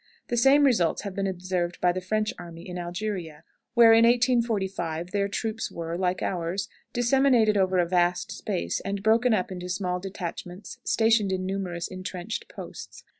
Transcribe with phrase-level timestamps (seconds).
[0.29, 3.43] The same results have been observed by the French army in Algeria,
[3.75, 9.35] where, in 1845, their troops were, like ours, disseminated over a vast space, and broken
[9.35, 13.03] up into small detachments stationed in numerous intrenched posts.